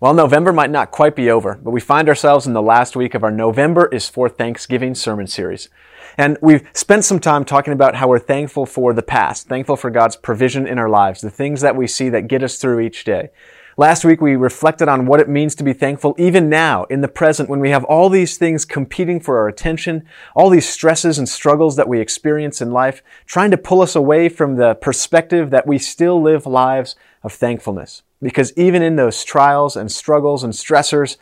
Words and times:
Well, 0.00 0.14
November 0.14 0.52
might 0.52 0.70
not 0.70 0.92
quite 0.92 1.16
be 1.16 1.28
over, 1.28 1.58
but 1.60 1.72
we 1.72 1.80
find 1.80 2.08
ourselves 2.08 2.46
in 2.46 2.52
the 2.52 2.62
last 2.62 2.94
week 2.94 3.14
of 3.14 3.24
our 3.24 3.32
November 3.32 3.86
is 3.86 4.08
for 4.08 4.28
Thanksgiving 4.28 4.94
sermon 4.94 5.26
series. 5.26 5.68
And 6.16 6.38
we've 6.40 6.64
spent 6.72 7.04
some 7.04 7.18
time 7.18 7.44
talking 7.44 7.72
about 7.72 7.96
how 7.96 8.06
we're 8.06 8.20
thankful 8.20 8.64
for 8.64 8.92
the 8.92 9.02
past, 9.02 9.48
thankful 9.48 9.74
for 9.74 9.90
God's 9.90 10.14
provision 10.14 10.68
in 10.68 10.78
our 10.78 10.88
lives, 10.88 11.20
the 11.20 11.30
things 11.30 11.62
that 11.62 11.74
we 11.74 11.88
see 11.88 12.10
that 12.10 12.28
get 12.28 12.44
us 12.44 12.58
through 12.58 12.78
each 12.78 13.02
day. 13.02 13.30
Last 13.76 14.04
week 14.04 14.20
we 14.20 14.36
reflected 14.36 14.86
on 14.86 15.06
what 15.06 15.18
it 15.18 15.28
means 15.28 15.56
to 15.56 15.64
be 15.64 15.72
thankful 15.72 16.14
even 16.16 16.48
now, 16.48 16.84
in 16.84 17.00
the 17.00 17.08
present, 17.08 17.48
when 17.48 17.58
we 17.58 17.70
have 17.70 17.82
all 17.82 18.08
these 18.08 18.36
things 18.36 18.64
competing 18.64 19.18
for 19.18 19.36
our 19.38 19.48
attention, 19.48 20.04
all 20.36 20.48
these 20.48 20.68
stresses 20.68 21.18
and 21.18 21.28
struggles 21.28 21.74
that 21.74 21.88
we 21.88 21.98
experience 21.98 22.62
in 22.62 22.70
life, 22.70 23.02
trying 23.26 23.50
to 23.50 23.58
pull 23.58 23.82
us 23.82 23.96
away 23.96 24.28
from 24.28 24.54
the 24.54 24.76
perspective 24.76 25.50
that 25.50 25.66
we 25.66 25.76
still 25.76 26.22
live 26.22 26.46
lives 26.46 26.94
of 27.24 27.32
thankfulness. 27.32 28.02
Because 28.20 28.52
even 28.56 28.82
in 28.82 28.96
those 28.96 29.24
trials 29.24 29.76
and 29.76 29.90
struggles 29.90 30.42
and 30.42 30.52
stressors, 30.52 31.16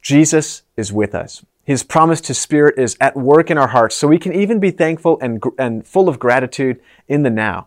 Jesus 0.00 0.62
is 0.76 0.92
with 0.92 1.14
us. 1.14 1.44
His 1.64 1.82
promise 1.82 2.20
to 2.22 2.34
Spirit 2.34 2.78
is 2.78 2.96
at 3.00 3.16
work 3.16 3.50
in 3.50 3.58
our 3.58 3.68
hearts, 3.68 3.96
so 3.96 4.08
we 4.08 4.18
can 4.18 4.32
even 4.32 4.58
be 4.58 4.70
thankful 4.70 5.18
and, 5.20 5.42
and 5.58 5.86
full 5.86 6.08
of 6.08 6.18
gratitude 6.18 6.80
in 7.08 7.24
the 7.24 7.30
now. 7.30 7.66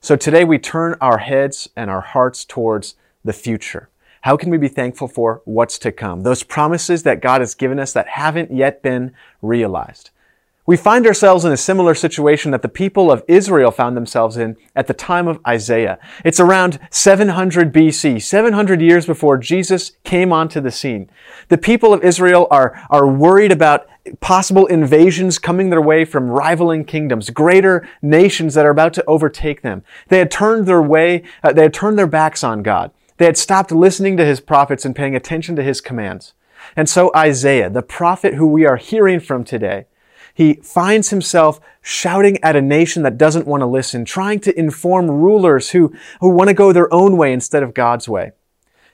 So 0.00 0.16
today 0.16 0.44
we 0.44 0.58
turn 0.58 0.96
our 1.00 1.18
heads 1.18 1.68
and 1.76 1.90
our 1.90 2.00
hearts 2.00 2.44
towards 2.44 2.96
the 3.24 3.32
future. 3.32 3.88
How 4.22 4.36
can 4.36 4.50
we 4.50 4.58
be 4.58 4.68
thankful 4.68 5.08
for 5.08 5.42
what's 5.44 5.78
to 5.78 5.92
come? 5.92 6.22
Those 6.22 6.42
promises 6.42 7.04
that 7.04 7.22
God 7.22 7.40
has 7.40 7.54
given 7.54 7.78
us 7.78 7.92
that 7.92 8.08
haven't 8.08 8.50
yet 8.50 8.82
been 8.82 9.12
realized. 9.40 10.10
We 10.70 10.76
find 10.76 11.04
ourselves 11.04 11.44
in 11.44 11.50
a 11.50 11.56
similar 11.56 11.96
situation 11.96 12.52
that 12.52 12.62
the 12.62 12.68
people 12.68 13.10
of 13.10 13.24
Israel 13.26 13.72
found 13.72 13.96
themselves 13.96 14.36
in 14.36 14.56
at 14.76 14.86
the 14.86 14.94
time 14.94 15.26
of 15.26 15.40
Isaiah. 15.44 15.98
It's 16.24 16.38
around 16.38 16.78
700 16.90 17.72
BC, 17.72 18.22
700 18.22 18.80
years 18.80 19.04
before 19.04 19.36
Jesus 19.36 19.96
came 20.04 20.32
onto 20.32 20.60
the 20.60 20.70
scene. 20.70 21.10
The 21.48 21.58
people 21.58 21.92
of 21.92 22.04
Israel 22.04 22.46
are, 22.52 22.86
are 22.88 23.08
worried 23.08 23.50
about 23.50 23.88
possible 24.20 24.66
invasions 24.66 25.40
coming 25.40 25.70
their 25.70 25.82
way 25.82 26.04
from 26.04 26.30
rivaling 26.30 26.84
kingdoms, 26.84 27.30
greater 27.30 27.88
nations 28.00 28.54
that 28.54 28.64
are 28.64 28.70
about 28.70 28.94
to 28.94 29.04
overtake 29.06 29.62
them. 29.62 29.82
They 30.06 30.18
had 30.18 30.30
turned 30.30 30.66
their 30.66 30.82
way, 30.82 31.24
uh, 31.42 31.52
they 31.52 31.62
had 31.62 31.74
turned 31.74 31.98
their 31.98 32.06
backs 32.06 32.44
on 32.44 32.62
God. 32.62 32.92
They 33.16 33.24
had 33.24 33.36
stopped 33.36 33.72
listening 33.72 34.16
to 34.18 34.24
his 34.24 34.38
prophets 34.38 34.84
and 34.84 34.94
paying 34.94 35.16
attention 35.16 35.56
to 35.56 35.64
his 35.64 35.80
commands. 35.80 36.34
And 36.76 36.88
so 36.88 37.10
Isaiah, 37.16 37.70
the 37.70 37.82
prophet 37.82 38.34
who 38.34 38.46
we 38.46 38.66
are 38.66 38.76
hearing 38.76 39.18
from 39.18 39.42
today, 39.42 39.86
he 40.34 40.54
finds 40.54 41.10
himself 41.10 41.60
shouting 41.82 42.42
at 42.42 42.56
a 42.56 42.62
nation 42.62 43.02
that 43.02 43.18
doesn't 43.18 43.46
want 43.46 43.60
to 43.62 43.66
listen, 43.66 44.04
trying 44.04 44.40
to 44.40 44.58
inform 44.58 45.10
rulers 45.10 45.70
who, 45.70 45.92
who 46.20 46.30
want 46.30 46.48
to 46.48 46.54
go 46.54 46.72
their 46.72 46.92
own 46.92 47.16
way 47.16 47.32
instead 47.32 47.62
of 47.62 47.74
God's 47.74 48.08
way. 48.08 48.32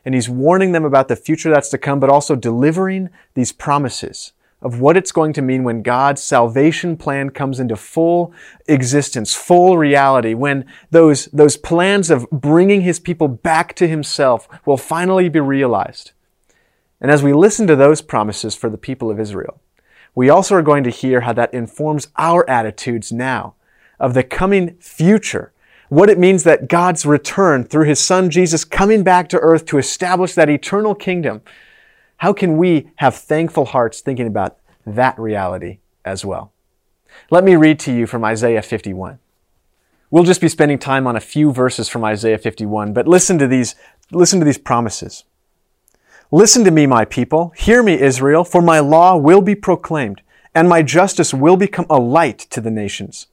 And 0.05 0.15
he's 0.15 0.29
warning 0.29 0.73
them 0.73 0.85
about 0.85 1.09
the 1.09 1.17
future 1.17 1.51
that's 1.51 1.69
to 1.71 1.79
come, 1.79 1.99
but 1.99 2.11
also 2.11 2.37
delivering 2.37 3.11
these 3.35 3.53
promises 3.53 4.33
of 4.63 4.81
what 4.81 4.97
it's 4.97 5.13
going 5.13 5.33
to 5.35 5.43
mean 5.43 5.65
when 5.65 5.83
God's 5.83 6.23
salvation 6.23 6.97
plan 6.97 7.31
comes 7.31 7.61
into 7.61 7.77
full 7.77 8.33
existence, 8.67 9.35
full 9.35 9.77
reality, 9.77 10.33
when 10.35 10.65
those, 10.91 11.27
those 11.27 11.57
plans 11.57 12.11
of 12.11 12.29
bringing 12.31 12.81
his 12.81 12.99
people 12.99 13.29
back 13.29 13.75
to 13.75 13.87
himself 13.87 14.49
will 14.65 14.79
finally 14.79 15.29
be 15.29 15.41
realized. 15.41 16.13
And 17.01 17.11
as 17.11 17.23
we 17.23 17.33
listen 17.33 17.67
to 17.67 17.77
those 17.77 18.01
promises 18.01 18.55
for 18.57 18.71
the 18.71 18.79
people 18.79 19.11
of 19.11 19.21
Israel, 19.21 19.61
we 20.17 20.31
also 20.31 20.57
are 20.57 20.63
going 20.63 20.83
to 20.83 20.91
hear 20.91 21.21
how 21.21 21.35
that 21.35 21.55
informs 21.55 22.09
our 22.17 22.49
attitudes 22.49 23.13
now 23.13 23.55
of 24.01 24.15
the 24.15 24.25
coming 24.25 24.75
future. 24.79 25.53
What 25.91 26.11
it 26.11 26.19
means 26.19 26.43
that 26.43 26.69
God's 26.69 27.05
return 27.07 27.65
through 27.65 27.85
His 27.85 28.01
Son 28.01 28.31
Jesus 28.31 28.65
coming 28.65 29.05
back 29.05 29.29
to 29.29 29.39
earth 29.39 29.67
to 29.67 29.79
establish 29.79 30.35
that 30.35 30.49
eternal 30.49 30.95
kingdom. 30.95 31.43
How 32.17 32.33
can 32.33 32.57
we 32.57 32.91
have 32.97 33.15
thankful 33.15 33.67
hearts 33.67 34.01
thinking 34.01 34.27
about 34.27 34.57
that 34.87 35.19
reality 35.19 35.79
as 36.03 36.25
well? 36.25 36.51
Let 37.31 37.45
me 37.45 37.55
read 37.55 37.79
to 37.81 37.93
you 37.93 38.07
from 38.07 38.25
Isaiah 38.25 38.63
51. 38.63 39.19
We'll 40.11 40.25
just 40.25 40.41
be 40.41 40.49
spending 40.49 40.79
time 40.79 41.07
on 41.07 41.17
a 41.17 41.21
few 41.21 41.53
verses 41.53 41.89
from 41.91 42.05
Isaiah 42.05 42.39
51, 42.39 42.95
but 42.95 43.07
listen 43.07 43.39
to 43.39 43.47
these, 43.47 43.75
listen 44.11 44.39
to 44.39 44.47
these 44.47 44.59
promises. 44.59 45.25
Listen 46.33 46.65
to 46.65 46.73
me, 46.73 46.87
my 46.87 47.05
people. 47.05 47.53
Hear 47.57 47.85
me, 47.85 48.01
Israel, 48.01 48.43
for 48.43 48.61
my 48.61 48.81
law 48.81 49.17
will 49.17 49.41
be 49.41 49.55
proclaimed, 49.55 50.23
and 50.57 50.69
my 50.69 50.83
justice 50.83 51.33
will 51.33 51.57
become 51.57 51.87
a 51.89 52.01
light 52.01 52.41
to 52.51 52.61
the 52.61 52.71
nations. 52.71 53.29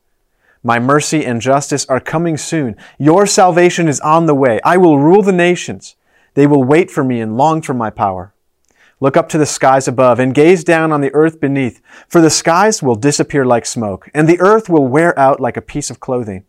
My 0.62 0.78
mercy 0.78 1.26
and 1.26 1.42
justice 1.42 1.88
are 1.88 2.00
coming 2.00 2.38
soon. 2.38 2.76
Your 3.00 3.26
salvation 3.26 3.88
is 3.88 4.00
on 4.02 4.28
the 4.28 4.36
way. 4.36 4.60
I 4.64 4.78
will 4.78 5.00
rule 5.00 5.24
the 5.24 5.32
nations. 5.32 5.96
They 6.36 6.46
will 6.46 6.64
wait 6.64 6.92
for 6.92 7.04
me 7.04 7.20
and 7.20 7.36
long 7.36 7.64
for 7.64 7.74
my 7.74 7.90
power. 7.90 8.32
Look 9.00 9.18
up 9.18 9.28
to 9.30 9.40
the 9.40 9.48
skies 9.48 9.88
above 9.88 10.20
and 10.20 10.36
gaze 10.36 10.64
down 10.64 10.92
on 10.92 11.02
the 11.02 11.14
earth 11.16 11.40
beneath, 11.40 11.82
for 12.08 12.22
the 12.22 12.30
skies 12.30 12.84
will 12.84 12.96
disappear 12.96 13.44
like 13.44 13.66
smoke, 13.66 14.08
and 14.14 14.30
the 14.30 14.40
earth 14.40 14.70
will 14.70 14.88
wear 14.88 15.18
out 15.18 15.40
like 15.40 15.58
a 15.58 15.62
piece 15.62 15.90
of 15.90 16.00
clothing. 16.00 16.46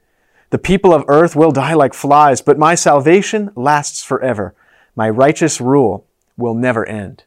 The 0.50 0.58
people 0.58 0.92
of 0.92 1.04
earth 1.08 1.34
will 1.34 1.52
die 1.52 1.74
like 1.74 1.94
flies, 1.94 2.42
but 2.42 2.58
my 2.58 2.74
salvation 2.74 3.50
lasts 3.56 4.04
forever. 4.04 4.54
My 4.94 5.08
righteous 5.08 5.58
rule 5.58 6.06
will 6.36 6.54
never 6.54 6.86
end. 6.86 7.24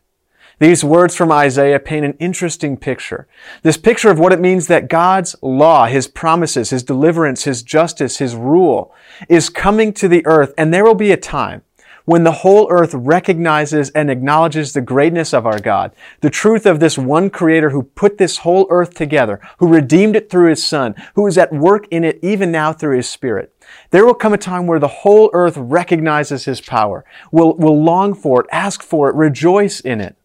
These 0.60 0.84
words 0.84 1.16
from 1.16 1.32
Isaiah 1.32 1.80
paint 1.80 2.06
an 2.06 2.14
interesting 2.14 2.78
picture. 2.78 3.28
This 3.62 3.78
picture 3.78 4.10
of 4.10 4.18
what 4.18 4.34
it 4.34 4.40
means 4.40 4.68
that 4.68 4.90
God's 4.90 5.36
law, 5.42 5.86
His 5.86 6.08
promises, 6.08 6.72
His 6.72 6.82
deliverance, 6.82 7.44
His 7.44 7.62
justice, 7.62 8.18
His 8.18 8.36
rule 8.36 8.94
is 9.30 9.50
coming 9.50 9.94
to 9.94 10.08
the 10.08 10.26
earth 10.26 10.54
and 10.58 10.74
there 10.74 10.84
will 10.84 10.96
be 10.96 11.12
a 11.12 11.18
time 11.18 11.62
when 12.08 12.24
the 12.24 12.32
whole 12.32 12.68
earth 12.72 12.94
recognizes 12.94 13.90
and 13.90 14.10
acknowledges 14.10 14.72
the 14.72 14.80
greatness 14.80 15.34
of 15.34 15.46
our 15.46 15.60
God, 15.60 15.94
the 16.22 16.30
truth 16.30 16.66
of 16.66 16.80
this 16.80 16.98
one 16.98 17.30
creator 17.30 17.72
who 17.72 17.84
put 17.84 18.18
this 18.18 18.38
whole 18.38 18.66
earth 18.70 18.94
together, 18.94 19.42
who 19.58 19.68
redeemed 19.68 20.16
it 20.16 20.30
through 20.30 20.50
his 20.50 20.66
son, 20.66 20.96
who 21.16 21.28
is 21.28 21.38
at 21.38 21.52
work 21.52 21.86
in 21.92 22.06
it 22.06 22.18
even 22.22 22.50
now 22.50 22.72
through 22.72 22.96
his 22.96 23.10
spirit. 23.10 23.54
There 23.92 24.06
will 24.06 24.14
come 24.14 24.32
a 24.32 24.38
time 24.38 24.68
where 24.68 24.80
the 24.80 24.88
whole 24.88 25.30
earth 25.34 25.58
recognizes 25.58 26.46
his 26.46 26.62
power, 26.62 27.04
will, 27.30 27.58
will 27.58 27.84
long 27.84 28.14
for 28.14 28.40
it, 28.40 28.48
ask 28.54 28.82
for 28.82 29.10
it, 29.10 29.16
rejoice 29.16 29.82
in 29.82 30.00
it. 30.00 30.16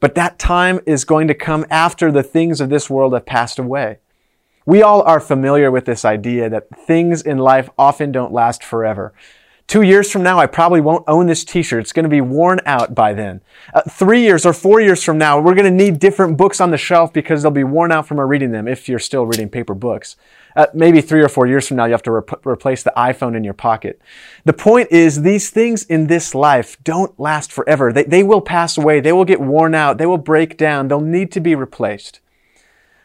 But 0.00 0.14
that 0.14 0.38
time 0.38 0.80
is 0.86 1.04
going 1.04 1.28
to 1.28 1.34
come 1.34 1.66
after 1.68 2.10
the 2.10 2.22
things 2.22 2.62
of 2.62 2.70
this 2.70 2.88
world 2.88 3.12
have 3.12 3.26
passed 3.26 3.58
away. 3.58 3.98
We 4.64 4.82
all 4.82 5.02
are 5.02 5.20
familiar 5.20 5.70
with 5.70 5.84
this 5.84 6.06
idea 6.06 6.48
that 6.48 6.70
things 6.86 7.20
in 7.20 7.36
life 7.36 7.68
often 7.76 8.10
don't 8.10 8.32
last 8.32 8.64
forever. 8.64 9.12
Two 9.68 9.82
years 9.82 10.10
from 10.10 10.22
now, 10.22 10.38
I 10.38 10.46
probably 10.46 10.80
won't 10.80 11.04
own 11.06 11.26
this 11.26 11.44
t-shirt. 11.44 11.80
It's 11.80 11.92
going 11.92 12.04
to 12.04 12.08
be 12.08 12.22
worn 12.22 12.58
out 12.64 12.94
by 12.94 13.12
then. 13.12 13.42
Uh, 13.74 13.82
three 13.82 14.22
years 14.22 14.46
or 14.46 14.54
four 14.54 14.80
years 14.80 15.04
from 15.04 15.18
now, 15.18 15.38
we're 15.38 15.54
going 15.54 15.66
to 15.66 15.70
need 15.70 15.98
different 15.98 16.38
books 16.38 16.58
on 16.58 16.70
the 16.70 16.78
shelf 16.78 17.12
because 17.12 17.42
they'll 17.42 17.50
be 17.50 17.64
worn 17.64 17.92
out 17.92 18.08
from 18.08 18.18
our 18.18 18.26
reading 18.26 18.50
them 18.50 18.66
if 18.66 18.88
you're 18.88 18.98
still 18.98 19.26
reading 19.26 19.50
paper 19.50 19.74
books. 19.74 20.16
Uh, 20.56 20.68
maybe 20.72 21.02
three 21.02 21.22
or 21.22 21.28
four 21.28 21.46
years 21.46 21.68
from 21.68 21.76
now, 21.76 21.84
you 21.84 21.92
have 21.92 22.02
to 22.04 22.10
rep- 22.10 22.46
replace 22.46 22.82
the 22.82 22.94
iPhone 22.96 23.36
in 23.36 23.44
your 23.44 23.52
pocket. 23.52 24.00
The 24.46 24.54
point 24.54 24.90
is, 24.90 25.20
these 25.20 25.50
things 25.50 25.84
in 25.84 26.06
this 26.06 26.34
life 26.34 26.82
don't 26.82 27.20
last 27.20 27.52
forever. 27.52 27.92
They, 27.92 28.04
they 28.04 28.22
will 28.22 28.40
pass 28.40 28.78
away. 28.78 29.00
They 29.00 29.12
will 29.12 29.26
get 29.26 29.38
worn 29.38 29.74
out. 29.74 29.98
They 29.98 30.06
will 30.06 30.16
break 30.16 30.56
down. 30.56 30.88
They'll 30.88 31.02
need 31.02 31.30
to 31.32 31.40
be 31.40 31.54
replaced. 31.54 32.20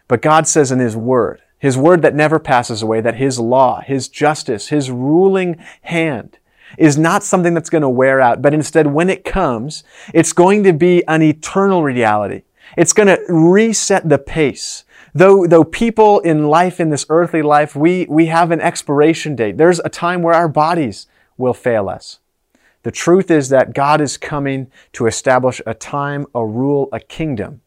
But 0.08 0.22
God 0.22 0.48
says 0.48 0.72
in 0.72 0.80
His 0.80 0.96
Word, 0.96 1.42
His 1.60 1.78
Word 1.78 2.02
that 2.04 2.16
never 2.16 2.40
passes 2.40 2.82
away, 2.82 3.02
that 3.02 3.16
His 3.16 3.38
law, 3.38 3.82
His 3.82 4.08
justice, 4.08 4.70
His 4.70 4.90
ruling 4.90 5.58
hand, 5.82 6.38
is 6.78 6.98
not 6.98 7.24
something 7.24 7.54
that's 7.54 7.70
going 7.70 7.82
to 7.82 7.90
wear 7.90 8.20
out, 8.20 8.42
but 8.42 8.54
instead 8.54 8.88
when 8.88 9.10
it 9.10 9.24
comes, 9.24 9.84
it's 10.14 10.34
going 10.34 10.64
to 10.64 10.74
be 10.74 11.06
an 11.08 11.22
eternal 11.22 11.84
reality. 11.84 12.44
It's 12.78 12.94
going 12.94 13.08
to 13.08 13.22
reset 13.30 14.10
the 14.10 14.18
pace. 14.18 14.84
Though, 15.14 15.46
though 15.46 15.64
people 15.64 16.20
in 16.22 16.48
life, 16.48 16.80
in 16.80 16.90
this 16.90 17.06
earthly 17.10 17.44
life, 17.44 17.76
we, 17.76 18.08
we 18.10 18.28
have 18.28 18.50
an 18.52 18.62
expiration 18.62 19.36
date. 19.36 19.58
There's 19.58 19.80
a 19.80 19.90
time 19.90 20.24
where 20.24 20.34
our 20.34 20.48
bodies 20.48 21.08
will 21.38 21.54
fail 21.54 21.88
us. 21.88 22.20
The 22.82 22.92
truth 22.92 23.30
is 23.32 23.50
that 23.50 23.74
God 23.74 24.02
is 24.02 24.18
coming 24.18 24.72
to 24.94 25.08
establish 25.08 25.62
a 25.66 25.74
time, 25.74 26.26
a 26.34 26.46
rule, 26.46 26.90
a 26.92 27.00
kingdom 27.00 27.62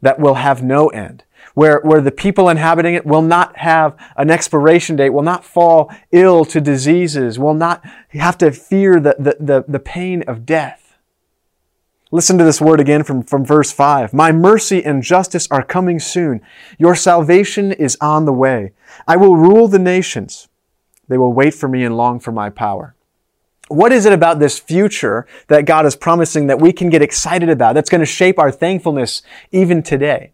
that 0.00 0.18
will 0.18 0.34
have 0.34 0.62
no 0.62 0.88
end 0.88 1.24
where, 1.56 1.80
where 1.80 2.02
the 2.02 2.12
people 2.12 2.50
inhabiting 2.50 2.92
it 2.92 3.06
will 3.06 3.22
not 3.22 3.56
have 3.56 3.96
an 4.18 4.30
expiration 4.30 4.94
date, 4.94 5.08
will 5.08 5.22
not 5.22 5.42
fall 5.42 5.90
ill 6.12 6.44
to 6.44 6.60
diseases, 6.60 7.38
will 7.38 7.54
not 7.54 7.82
have 8.10 8.36
to 8.36 8.52
fear 8.52 9.00
the, 9.00 9.16
the, 9.18 9.36
the, 9.40 9.64
the 9.66 9.78
pain 9.78 10.22
of 10.24 10.44
death. 10.44 10.98
Listen 12.10 12.36
to 12.36 12.44
this 12.44 12.60
word 12.60 12.78
again 12.78 13.02
from, 13.04 13.22
from 13.22 13.42
verse 13.42 13.72
5. 13.72 14.12
My 14.12 14.32
mercy 14.32 14.84
and 14.84 15.02
justice 15.02 15.48
are 15.50 15.62
coming 15.62 15.98
soon. 15.98 16.42
Your 16.78 16.94
salvation 16.94 17.72
is 17.72 17.96
on 18.02 18.26
the 18.26 18.34
way. 18.34 18.74
I 19.08 19.16
will 19.16 19.34
rule 19.34 19.66
the 19.66 19.78
nations. 19.78 20.48
They 21.08 21.16
will 21.16 21.32
wait 21.32 21.54
for 21.54 21.68
me 21.68 21.84
and 21.84 21.96
long 21.96 22.20
for 22.20 22.32
my 22.32 22.50
power. 22.50 22.94
What 23.68 23.92
is 23.92 24.04
it 24.04 24.12
about 24.12 24.40
this 24.40 24.58
future 24.58 25.26
that 25.48 25.64
God 25.64 25.86
is 25.86 25.96
promising 25.96 26.48
that 26.48 26.60
we 26.60 26.74
can 26.74 26.90
get 26.90 27.00
excited 27.00 27.48
about 27.48 27.74
that's 27.74 27.88
going 27.88 28.00
to 28.00 28.06
shape 28.06 28.38
our 28.38 28.50
thankfulness 28.50 29.22
even 29.52 29.82
today? 29.82 30.32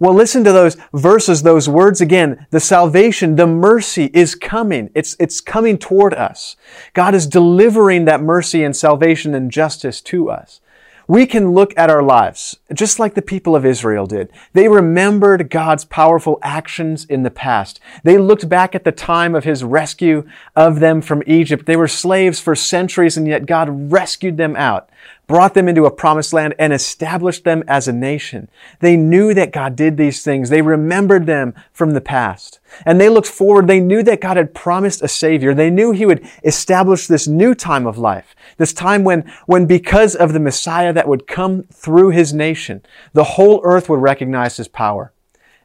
Well, 0.00 0.14
listen 0.14 0.44
to 0.44 0.52
those 0.52 0.76
verses, 0.92 1.42
those 1.42 1.68
words 1.68 2.00
again. 2.00 2.46
The 2.50 2.60
salvation, 2.60 3.36
the 3.36 3.46
mercy 3.46 4.10
is 4.12 4.34
coming. 4.34 4.90
It's, 4.94 5.16
it's 5.18 5.40
coming 5.40 5.78
toward 5.78 6.14
us. 6.14 6.56
God 6.92 7.14
is 7.14 7.26
delivering 7.26 8.04
that 8.06 8.22
mercy 8.22 8.64
and 8.64 8.74
salvation 8.74 9.34
and 9.34 9.50
justice 9.50 10.00
to 10.02 10.30
us 10.30 10.60
we 11.06 11.26
can 11.26 11.52
look 11.52 11.72
at 11.76 11.90
our 11.90 12.02
lives 12.02 12.56
just 12.72 12.98
like 12.98 13.14
the 13.14 13.22
people 13.22 13.54
of 13.54 13.66
Israel 13.66 14.06
did. 14.06 14.30
They 14.52 14.68
remembered 14.68 15.50
God's 15.50 15.84
powerful 15.84 16.38
actions 16.42 17.04
in 17.04 17.22
the 17.22 17.30
past. 17.30 17.80
They 18.02 18.18
looked 18.18 18.48
back 18.48 18.74
at 18.74 18.84
the 18.84 18.92
time 18.92 19.34
of 19.34 19.44
his 19.44 19.64
rescue 19.64 20.26
of 20.56 20.80
them 20.80 21.02
from 21.02 21.22
Egypt. 21.26 21.66
They 21.66 21.76
were 21.76 21.88
slaves 21.88 22.40
for 22.40 22.54
centuries 22.54 23.16
and 23.16 23.26
yet 23.26 23.46
God 23.46 23.92
rescued 23.92 24.36
them 24.36 24.56
out 24.56 24.88
brought 25.26 25.54
them 25.54 25.66
into 25.66 25.86
a 25.86 25.90
promised 25.90 26.34
land 26.34 26.54
and 26.58 26.74
established 26.74 27.44
them 27.44 27.64
as 27.66 27.88
a 27.88 27.92
nation. 27.92 28.48
They 28.80 28.98
knew 28.98 29.32
that 29.32 29.52
God 29.52 29.76
did 29.76 29.96
these 29.96 30.22
things. 30.22 30.50
They 30.50 30.60
remembered 30.60 31.24
them 31.24 31.54
from 31.72 31.92
the 31.92 32.02
past. 32.02 32.60
And 32.84 33.00
they 33.00 33.08
looked 33.08 33.28
forward. 33.28 33.66
They 33.66 33.80
knew 33.80 34.02
that 34.02 34.20
God 34.20 34.36
had 34.36 34.54
promised 34.54 35.02
a 35.02 35.08
savior. 35.08 35.54
They 35.54 35.70
knew 35.70 35.92
he 35.92 36.06
would 36.06 36.26
establish 36.44 37.06
this 37.06 37.26
new 37.26 37.54
time 37.54 37.86
of 37.86 37.98
life. 37.98 38.34
This 38.56 38.72
time 38.72 39.04
when, 39.04 39.30
when 39.46 39.66
because 39.66 40.14
of 40.14 40.32
the 40.32 40.40
Messiah 40.40 40.92
that 40.92 41.08
would 41.08 41.26
come 41.26 41.64
through 41.72 42.10
his 42.10 42.32
nation, 42.32 42.82
the 43.12 43.24
whole 43.24 43.60
earth 43.64 43.88
would 43.88 44.00
recognize 44.00 44.56
his 44.56 44.68
power. 44.68 45.12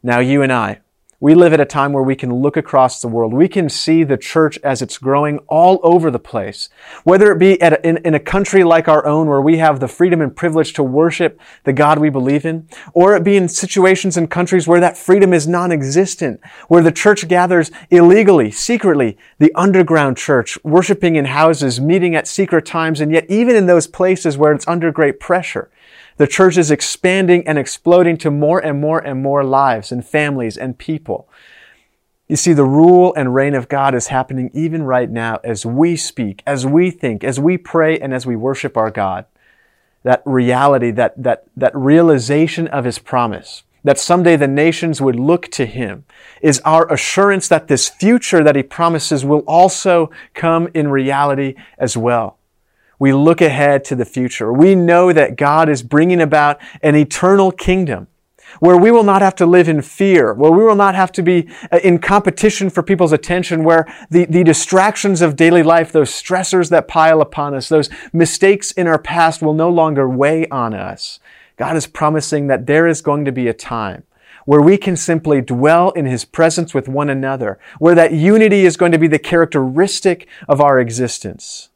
Now 0.04 0.19
you 0.19 0.42
and 0.42 0.54
I, 0.54 0.80
we 1.19 1.34
live 1.34 1.52
at 1.52 1.60
a 1.60 1.66
time 1.66 1.94
where 1.94 2.04
we 2.04 2.16
can 2.16 2.31
look 2.31 2.58
across 2.58 3.02
the 3.02 3.08
world. 3.08 3.34
We 3.34 3.48
can 3.48 3.69
see 3.69 4.04
the 4.04 4.18
church 4.18 4.60
as 4.64 4.84
it's 4.84 5.00
growing 5.00 5.40
all 5.48 5.80
over 5.81 6.12
the 6.12 6.19
place. 6.19 6.69
Whether 7.06 7.31
it 7.31 7.40
be 7.40 7.58
a, 7.60 7.80
in, 7.84 7.98
in, 8.06 8.14
a 8.14 8.19
country 8.19 8.64
like 8.64 8.88
our 8.88 9.04
own 9.04 9.28
where 9.28 9.42
we 9.42 9.58
have 9.58 9.80
the 9.80 9.88
freedom 9.88 10.22
and 10.22 10.36
privilege 10.36 10.74
to 10.74 10.84
worship 10.84 11.42
the 11.64 11.74
God 11.74 11.98
we 11.98 12.12
believe 12.12 12.46
in, 12.46 12.69
or 12.94 13.16
it 13.16 13.24
be 13.24 13.36
in 13.36 13.50
situations 13.50 14.16
in 14.16 14.28
countries 14.28 14.68
where 14.68 14.80
that 14.80 14.96
freedom 14.96 15.34
is 15.34 15.48
non-existent, 15.48 16.40
where 16.68 16.84
the 16.84 16.92
church 16.92 17.28
gathers 17.28 17.72
illegally, 17.90 18.52
secretly, 18.52 19.18
the 19.40 19.52
underground 19.56 20.18
church, 20.18 20.63
worshiping 20.63 21.16
in 21.16 21.25
houses, 21.25 21.81
meeting 21.81 22.13
at 22.16 22.28
secret 22.28 22.63
times, 22.63 23.02
and 23.02 23.12
yet 23.12 23.25
even 23.28 23.56
in 23.56 23.66
those 23.66 23.88
places 23.88 24.38
where 24.38 24.54
it's 24.54 24.68
under 24.68 24.92
great 24.92 25.20
pressure, 25.20 25.72
the 26.18 26.28
church 26.28 26.58
is 26.58 26.72
expanding 26.72 27.48
and 27.48 27.58
exploding 27.58 28.18
to 28.18 28.32
more 28.32 28.60
and 28.60 28.82
more 28.82 29.00
and 29.00 29.22
more 29.22 29.44
lives 29.44 29.92
and 29.92 30.06
families 30.06 30.58
and 30.58 30.78
people. 30.78 31.30
You 32.28 32.36
see, 32.36 32.54
the 32.54 32.66
rule 32.66 33.14
and 33.16 33.34
reign 33.34 33.56
of 33.56 33.70
God 33.70 33.96
is 33.96 34.08
happening 34.08 34.50
even 34.54 34.84
right 34.84 35.10
now 35.10 35.40
as 35.44 35.66
we 35.66 35.96
speak, 35.96 36.44
as 36.46 36.66
we 36.66 36.92
think, 36.92 37.24
as 37.24 37.40
we 37.40 37.58
pray, 37.58 37.98
and 37.98 38.14
as 38.14 38.26
we 38.26 38.36
worship 38.36 38.76
our 38.76 38.92
God. 38.92 39.26
That 40.04 40.24
reality, 40.26 40.92
that, 40.92 41.22
that, 41.22 41.46
that 41.56 41.76
realization 41.76 42.68
of 42.68 42.84
His 42.84 43.00
promise, 43.00 43.64
that 43.84 43.98
someday 43.98 44.36
the 44.36 44.48
nations 44.48 45.02
would 45.02 45.16
look 45.16 45.48
to 45.52 45.66
Him, 45.66 46.04
is 46.42 46.60
our 46.66 46.92
assurance 46.92 47.48
that 47.48 47.70
this 47.70 47.88
future 47.88 48.44
that 48.44 48.58
He 48.58 48.64
promises 48.64 49.24
will 49.24 49.44
also 49.48 50.12
come 50.34 50.68
in 50.74 50.90
reality 50.90 51.56
as 51.78 51.96
well 51.96 52.37
we 53.00 53.14
look 53.14 53.42
ahead 53.42 53.84
to 53.86 53.96
the 53.96 54.06
future. 54.06 54.52
We 54.52 54.76
know 54.76 55.14
that 55.14 55.36
God 55.36 55.70
is 55.70 55.84
bringing 55.84 56.22
about 56.22 56.60
an 56.82 56.96
eternal 56.96 57.52
kingdom 57.52 58.08
where 58.60 58.78
we 58.78 58.92
will 58.92 59.04
not 59.04 59.22
have 59.22 59.36
to 59.36 59.46
live 59.46 59.68
in 59.68 59.82
fear, 59.82 60.34
where 60.34 60.52
we 60.52 60.64
will 60.64 60.76
not 60.76 60.96
have 60.96 61.12
to 61.12 61.22
be 61.22 61.48
uh, 61.72 61.80
in 61.84 62.00
competition 62.00 62.70
for 62.70 62.82
people's 62.82 63.12
attention, 63.12 63.64
where 63.64 63.86
the, 64.10 64.26
the 64.26 64.44
distractions 64.44 65.22
of 65.22 65.36
daily 65.36 65.64
life, 65.64 65.92
those 65.92 66.10
stressors 66.10 66.70
that 66.70 66.88
pile 66.88 67.22
upon 67.22 67.54
us, 67.54 67.70
those 67.70 67.90
mistakes 68.14 68.72
in 68.72 68.88
our 68.88 68.98
past 68.98 69.42
will 69.42 69.54
no 69.54 69.70
longer 69.70 70.10
weigh 70.10 70.48
on 70.48 70.74
us. 70.74 71.20
God 71.58 71.76
is 71.76 71.88
promising 71.88 72.48
that 72.48 72.68
there 72.68 72.88
is 72.88 73.02
going 73.02 73.26
to 73.26 73.32
be 73.32 73.48
a 73.48 73.54
time 73.54 74.04
where 74.46 74.62
we 74.62 74.78
can 74.78 74.96
simply 74.96 75.42
dwell 75.42 75.90
in 75.92 76.06
His 76.06 76.24
presence 76.24 76.74
with 76.74 76.88
one 76.88 77.10
another, 77.10 77.60
where 77.80 77.96
that 77.96 78.14
unity 78.14 78.66
is 78.66 78.78
going 78.78 78.94
to 78.94 78.98
be 78.98 79.08
the 79.08 79.20
characteristic 79.20 80.26
of 80.48 80.62
our 80.62 80.80
existence. 80.80 81.70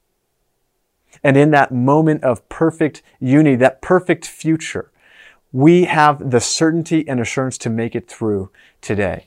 And 1.23 1.37
in 1.37 1.51
that 1.51 1.71
moment 1.71 2.23
of 2.23 2.47
perfect 2.49 3.01
unity, 3.19 3.55
that 3.57 3.81
perfect 3.81 4.25
future, 4.25 4.91
we 5.51 5.85
have 5.85 6.31
the 6.31 6.39
certainty 6.39 7.07
and 7.07 7.19
assurance 7.19 7.57
to 7.59 7.69
make 7.69 7.95
it 7.95 8.07
through 8.07 8.49
today. 8.81 9.25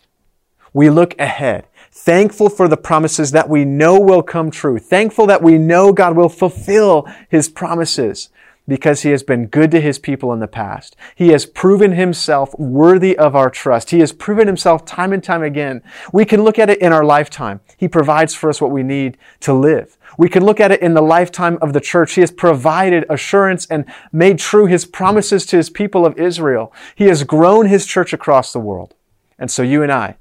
We 0.73 0.91
look 0.91 1.14
ahead, 1.20 1.67
thankful 1.93 2.49
for 2.49 2.67
the 2.67 2.76
promises 2.76 3.31
that 3.31 3.49
we 3.49 3.64
know 3.64 4.00
will 4.00 4.23
come 4.23 4.50
true, 4.50 4.79
thankful 4.79 5.26
that 5.26 5.43
we 5.43 5.56
know 5.56 5.93
God 5.93 6.17
will 6.17 6.29
fulfill 6.29 7.06
His 7.29 7.49
promises 7.49 8.31
because 8.67 9.02
he 9.02 9.11
has 9.11 9.23
been 9.23 9.46
good 9.46 9.70
to 9.70 9.81
his 9.81 9.99
people 9.99 10.32
in 10.32 10.41
the 10.41 10.49
past. 10.49 10.96
He 11.14 11.29
has 11.29 11.46
proven 11.46 11.93
himself 11.93 12.58
worthy 12.58 13.17
of 13.17 13.37
our 13.37 13.50
trust. 13.50 13.91
He 13.91 14.00
has 14.00 14.12
proven 14.12 14.46
himself 14.46 14.85
time 14.85 15.12
and 15.12 15.23
time 15.23 15.43
again. 15.43 15.82
We 16.12 16.25
can 16.25 16.43
look 16.43 16.58
at 16.58 16.70
it 16.70 16.81
in 16.81 16.93
our 16.93 17.05
lifetime. 17.05 17.61
He 17.76 17.88
provides 17.88 18.35
for 18.35 18.49
us 18.49 18.61
what 18.61 18.70
we 18.70 18.82
need 18.82 19.19
to 19.41 19.52
live. 19.52 19.99
We 20.16 20.28
can 20.28 20.44
look 20.44 20.61
at 20.61 20.72
it 20.72 20.81
in 20.81 20.94
the 20.94 21.02
lifetime 21.02 21.58
of 21.61 21.72
the 21.72 21.81
church. 21.81 22.14
He 22.14 22.20
has 22.20 22.31
provided 22.31 23.05
assurance 23.08 23.66
and 23.66 23.84
made 24.12 24.38
true 24.38 24.66
his 24.66 24.84
promises 24.84 25.46
to 25.46 25.56
his 25.56 25.70
people 25.70 26.06
of 26.06 26.19
Israel. 26.19 26.72
He 26.94 27.05
has 27.05 27.25
grown 27.25 27.66
his 27.66 27.87
church 27.87 28.12
across 28.12 28.52
the 28.52 28.61
world. 28.61 28.94
And 29.38 29.50
so 29.50 29.62
you 29.62 29.82
and 29.82 29.93
I, 29.93 30.16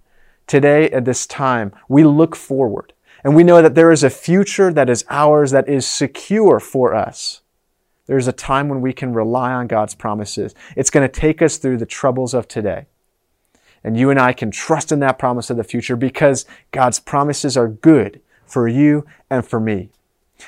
today 0.47 0.89
at 0.89 1.05
this 1.05 1.27
time, 1.27 1.73
we 1.87 2.03
look 2.03 2.35
forward 2.35 2.93
and 3.23 3.35
we 3.35 3.43
know 3.43 3.61
that 3.61 3.75
there 3.75 3.91
is 3.91 4.03
a 4.03 4.09
future 4.09 4.73
that 4.73 4.89
is 4.89 5.05
ours 5.09 5.51
that 5.51 5.69
is 5.69 5.87
secure 5.87 6.59
for 6.59 6.93
us. 6.93 7.41
There's 8.05 8.27
a 8.27 8.33
time 8.33 8.67
when 8.67 8.81
we 8.81 8.91
can 8.91 9.13
rely 9.13 9.53
on 9.53 9.67
God's 9.67 9.95
promises. 9.95 10.53
It's 10.75 10.89
going 10.89 11.07
to 11.07 11.19
take 11.21 11.41
us 11.41 11.57
through 11.57 11.77
the 11.77 11.85
troubles 11.85 12.33
of 12.33 12.47
today. 12.47 12.87
And 13.81 13.97
you 13.97 14.09
and 14.09 14.19
I 14.19 14.33
can 14.33 14.51
trust 14.51 14.91
in 14.91 14.99
that 14.99 15.19
promise 15.19 15.49
of 15.49 15.57
the 15.57 15.63
future 15.63 15.95
because 15.95 16.45
God's 16.71 16.99
promises 16.99 17.55
are 17.55 17.67
good 17.67 18.21
for 18.45 18.67
you 18.67 19.05
and 19.29 19.45
for 19.45 19.59
me. 19.59 19.89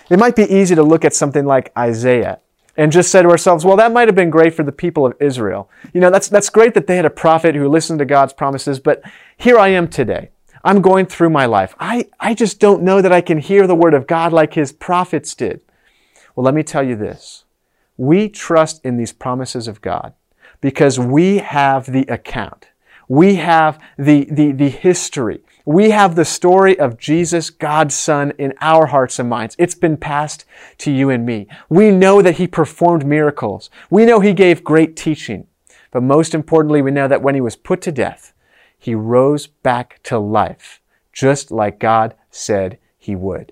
It 0.09 0.19
might 0.19 0.36
be 0.36 0.44
easy 0.44 0.75
to 0.75 0.83
look 0.83 1.06
at 1.06 1.13
something 1.13 1.45
like 1.45 1.71
Isaiah 1.77 2.39
and 2.77 2.92
just 2.92 3.12
say 3.12 3.21
to 3.21 3.30
ourselves, 3.30 3.63
well, 3.63 3.77
that 3.77 3.92
might 3.94 4.07
have 4.07 4.15
been 4.15 4.30
great 4.30 4.53
for 4.53 4.63
the 4.63 4.71
people 4.71 5.06
of 5.06 5.13
Israel. 5.19 5.69
You 5.94 6.01
know, 6.01 6.09
that's, 6.09 6.27
that's 6.27 6.50
great 6.50 6.74
that 6.74 6.88
they 6.88 6.97
had 6.97 7.06
a 7.06 7.09
prophet 7.09 7.56
who 7.56 7.69
listened 7.69 8.00
to 8.00 8.06
God's 8.06 8.33
promises, 8.33 8.80
but 8.80 9.01
here 9.38 9.57
I 9.57 9.69
am 9.69 9.88
today. 9.88 10.30
I'm 10.63 10.81
going 10.81 11.06
through 11.06 11.30
my 11.30 11.45
life. 11.45 11.75
I, 11.80 12.09
I 12.19 12.33
just 12.33 12.59
don't 12.59 12.83
know 12.83 13.01
that 13.01 13.13
I 13.13 13.21
can 13.21 13.38
hear 13.38 13.68
the 13.68 13.75
word 13.75 13.94
of 13.94 14.07
God 14.07 14.33
like 14.33 14.56
his 14.56 14.71
prophets 14.71 15.36
did. 15.36 15.62
Well, 16.36 16.44
let 16.44 16.56
me 16.56 16.63
tell 16.63 16.83
you 16.83 16.95
this. 16.95 17.45
We 17.98 18.27
trust 18.27 18.83
in 18.83 18.98
these 18.98 19.13
promises 19.13 19.68
of 19.68 19.81
God 19.81 20.13
because 20.59 21.00
we 21.00 21.38
have 21.38 21.86
the 21.86 22.06
account. 22.07 22.68
We 23.07 23.36
have 23.36 23.80
the, 23.98 24.27
the, 24.30 24.51
the 24.51 24.69
history. 24.69 25.41
We 25.65 25.89
have 25.89 26.15
the 26.15 26.25
story 26.25 26.77
of 26.77 27.00
Jesus, 27.00 27.50
God's 27.50 27.95
Son, 27.95 28.34
in 28.38 28.53
our 28.62 28.86
hearts 28.86 29.17
and 29.17 29.27
minds. 29.27 29.55
It's 29.57 29.74
been 29.74 29.98
passed 29.98 30.45
to 30.77 30.91
you 30.91 31.10
and 31.10 31.25
me. 31.25 31.48
We 31.69 31.89
know 31.89 32.22
that 32.22 32.38
He 32.38 32.45
performed 32.45 33.03
miracles. 33.03 33.72
We 33.89 34.05
know 34.05 34.19
He 34.19 34.34
gave 34.34 34.63
great 34.63 34.95
teaching. 34.95 35.48
But 35.89 36.03
most 36.03 36.36
importantly, 36.36 36.84
we 36.84 36.91
know 36.91 37.07
that 37.07 37.24
when 37.24 37.34
He 37.34 37.41
was 37.41 37.55
put 37.55 37.81
to 37.81 37.91
death, 37.91 38.31
He 38.77 38.93
rose 38.93 39.48
back 39.48 40.01
to 40.03 40.19
life, 40.19 40.81
just 41.12 41.50
like 41.50 41.79
God 41.79 42.13
said 42.29 42.77
He 43.00 43.15
would. 43.15 43.51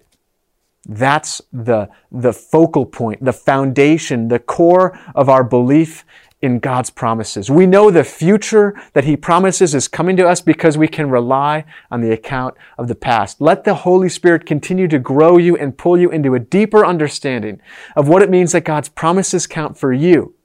That's 0.85 1.41
the, 1.51 1.89
the 2.11 2.33
focal 2.33 2.85
point, 2.85 3.23
the 3.23 3.33
foundation, 3.33 4.27
the 4.27 4.39
core 4.39 4.99
of 5.15 5.29
our 5.29 5.43
belief 5.43 6.05
in 6.43 6.59
God's 6.59 6.89
promises. 6.89 7.49
We 7.49 7.65
know 7.65 7.89
the 7.89 8.03
future 8.03 8.75
that 8.91 9.05
He 9.05 9.15
promises 9.15 9.73
is 9.73 9.87
coming 9.87 10.17
to 10.17 10.27
us 10.27 10.41
because 10.41 10.77
we 10.77 10.89
can 10.89 11.09
rely 11.09 11.63
on 11.89 12.01
the 12.01 12.11
account 12.11 12.55
of 12.77 12.89
the 12.89 12.95
past. 12.95 13.39
Let 13.39 13.63
the 13.63 13.73
Holy 13.73 14.09
Spirit 14.09 14.45
continue 14.45 14.89
to 14.89 14.99
grow 14.99 15.37
you 15.37 15.55
and 15.55 15.77
pull 15.77 15.97
you 15.97 16.11
into 16.11 16.35
a 16.35 16.39
deeper 16.39 16.85
understanding 16.85 17.61
of 17.95 18.09
what 18.09 18.21
it 18.21 18.29
means 18.29 18.51
that 18.51 18.65
God's 18.65 18.89
promises 18.89 19.47
count 19.47 19.77
for 19.77 19.93
you. 19.93 20.35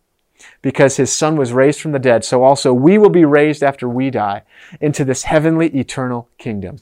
Because 0.62 0.98
His 0.98 1.12
Son 1.12 1.34
was 1.34 1.52
raised 1.52 1.80
from 1.80 1.90
the 1.90 1.98
dead, 1.98 2.24
so 2.24 2.44
also 2.44 2.72
we 2.72 2.96
will 2.96 3.10
be 3.10 3.24
raised 3.24 3.64
after 3.64 3.88
we 3.88 4.08
die 4.08 4.44
into 4.80 5.04
this 5.04 5.24
heavenly 5.24 5.66
eternal 5.76 6.28
kingdom. 6.38 6.78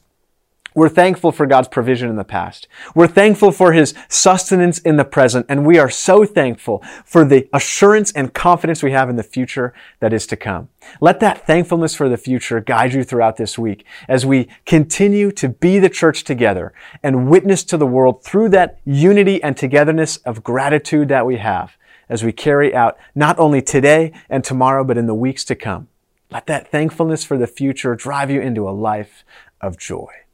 We're 0.77 0.91
thankful 0.91 1.33
for 1.33 1.47
God's 1.47 1.69
provision 1.69 2.11
in 2.11 2.17
the 2.17 2.23
past. 2.23 2.69
We're 2.95 3.07
thankful 3.07 3.51
for 3.51 3.73
His 3.73 3.95
sustenance 4.11 4.79
in 4.79 4.99
the 4.99 5.07
present, 5.07 5.47
and 5.49 5.65
we 5.65 5.79
are 5.79 5.89
so 5.89 6.27
thankful 6.27 6.85
for 7.03 7.25
the 7.25 7.49
assurance 7.51 8.13
and 8.13 8.35
confidence 8.35 8.83
we 8.83 8.93
have 8.93 9.09
in 9.09 9.17
the 9.17 9.23
future 9.23 9.73
that 10.01 10.13
is 10.13 10.27
to 10.27 10.37
come. 10.37 10.69
Let 11.01 11.19
that 11.21 11.47
thankfulness 11.47 11.95
for 11.95 12.11
the 12.11 12.19
future 12.19 12.61
guide 12.61 12.93
you 12.93 13.05
throughout 13.05 13.39
this 13.39 13.59
week 13.59 13.87
as 14.07 14.27
we 14.27 14.51
continue 14.67 15.33
to 15.33 15.49
be 15.49 15.79
the 15.79 15.89
church 15.89 16.25
together 16.25 16.75
and 17.03 17.31
witness 17.31 17.65
to 17.65 17.79
the 17.79 17.87
world 17.87 18.23
through 18.23 18.51
that 18.51 18.79
unity 18.85 19.43
and 19.43 19.57
togetherness 19.57 20.19
of 20.19 20.45
gratitude 20.45 21.09
that 21.09 21.25
we 21.25 21.39
have 21.39 21.79
as 22.11 22.23
we 22.23 22.33
carry 22.33 22.75
out 22.75 22.99
not 23.15 23.39
only 23.39 23.63
today 23.63 24.13
and 24.29 24.45
tomorrow, 24.45 24.85
but 24.85 24.99
in 24.99 25.07
the 25.07 25.15
weeks 25.15 25.43
to 25.47 25.55
come. 25.55 25.89
Let 26.31 26.45
that 26.49 26.71
thankfulness 26.71 27.25
for 27.25 27.39
the 27.39 27.47
future 27.47 27.95
drive 27.95 28.31
you 28.31 28.43
into 28.43 28.69
a 28.69 28.73
life 28.73 29.25
of 29.63 29.79
joy. 29.79 30.26